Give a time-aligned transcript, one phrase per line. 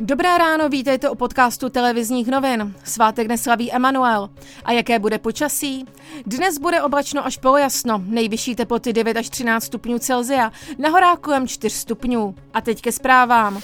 [0.00, 2.74] Dobré ráno, vítejte u podcastu televizních novin.
[2.84, 4.30] Svátek neslaví Emanuel.
[4.64, 5.86] A jaké bude počasí?
[6.26, 11.48] Dnes bude oblačno až polojasno, nejvyšší teploty 9 až 13 stupňů Celzia, na horách kolem
[11.48, 12.34] 4 stupňů.
[12.54, 13.60] A teď ke zprávám.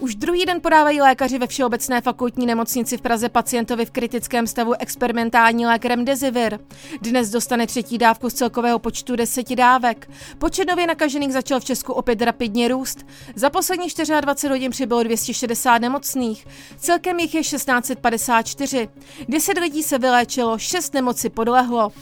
[0.00, 4.74] Už druhý den podávají lékaři ve Všeobecné fakultní nemocnici v Praze pacientovi v kritickém stavu
[4.78, 6.58] experimentální lék Remdesivir.
[7.00, 10.10] Dnes dostane třetí dávku z celkového počtu deseti dávek.
[10.38, 13.06] Počet nově nakažených začal v Česku opět rapidně růst.
[13.34, 13.86] Za poslední
[14.20, 16.46] 24 hodin přibylo 260 nemocných.
[16.78, 18.88] Celkem jich je 1654.
[19.28, 21.92] 10 lidí se vyléčilo, 6 nemoci podlehlo.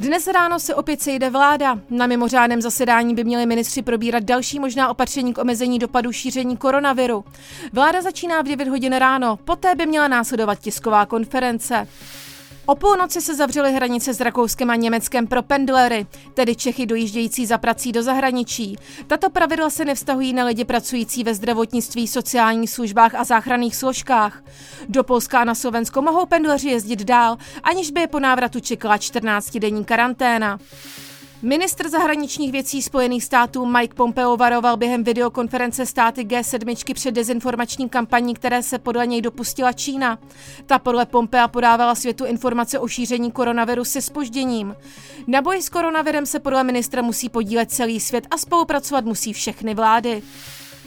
[0.00, 1.78] Dnes ráno se opět sejde vláda.
[1.90, 7.24] Na mimořádném zasedání by měli ministři probírat další možná opatření k omezení dopadu šíření koronaviru.
[7.72, 11.88] Vláda začíná v 9 hodin ráno, poté by měla následovat tisková konference.
[12.68, 17.58] O půlnoci se zavřely hranice s Rakouskem a Německem pro pendlery, tedy Čechy dojíždějící za
[17.58, 18.76] prací do zahraničí.
[19.06, 24.42] Tato pravidla se nevztahují na lidi pracující ve zdravotnictví, sociálních službách a záchranných složkách.
[24.88, 28.96] Do Polska a na Slovensko mohou pendleři jezdit dál, aniž by je po návratu čekala
[28.96, 30.58] 14-denní karanténa.
[31.42, 38.34] Ministr zahraničních věcí Spojených států Mike Pompeo varoval během videokonference státy G7 před dezinformační kampaní,
[38.34, 40.18] které se podle něj dopustila Čína.
[40.66, 44.76] Ta podle Pompea podávala světu informace o šíření koronaviru se spožděním.
[45.26, 49.74] Na boji s koronavirem se podle ministra musí podílet celý svět a spolupracovat musí všechny
[49.74, 50.22] vlády.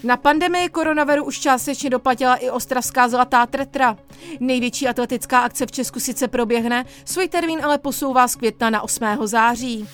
[0.03, 3.97] Na pandemii koronaviru už částečně doplatila i ostravská zlatá tretra.
[4.39, 9.05] Největší atletická akce v Česku sice proběhne, svůj termín ale posouvá z května na 8.
[9.23, 9.87] září.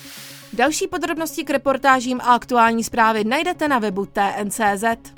[0.52, 5.15] Další podrobnosti k reportážím a aktuální zprávy najdete na webu TNCZ.